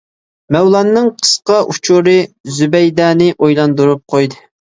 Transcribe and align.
مەۋلاننىڭ 0.53 1.09
قىسقا 1.19 1.57
ئۇچۇرى 1.73 2.15
زۇبەيدەنى 2.55 3.29
ئويلاندۇرۇپ 3.37 4.03
قويدى. 4.15 4.41